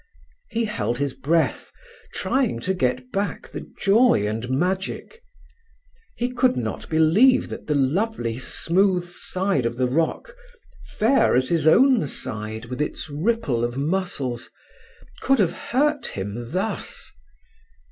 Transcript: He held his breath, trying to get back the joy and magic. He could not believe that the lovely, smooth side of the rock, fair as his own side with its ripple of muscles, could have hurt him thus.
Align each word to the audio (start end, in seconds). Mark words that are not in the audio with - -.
He 0.49 0.65
held 0.65 0.97
his 0.97 1.13
breath, 1.13 1.71
trying 2.11 2.59
to 2.61 2.73
get 2.73 3.11
back 3.11 3.49
the 3.49 3.61
joy 3.77 4.25
and 4.25 4.49
magic. 4.49 5.21
He 6.15 6.31
could 6.33 6.57
not 6.57 6.89
believe 6.89 7.49
that 7.49 7.67
the 7.67 7.75
lovely, 7.75 8.39
smooth 8.39 9.05
side 9.07 9.63
of 9.63 9.77
the 9.77 9.85
rock, 9.85 10.35
fair 10.97 11.35
as 11.35 11.49
his 11.49 11.67
own 11.67 12.07
side 12.07 12.65
with 12.65 12.81
its 12.81 13.11
ripple 13.11 13.63
of 13.63 13.77
muscles, 13.77 14.49
could 15.21 15.37
have 15.37 15.53
hurt 15.53 16.07
him 16.07 16.49
thus. 16.49 17.11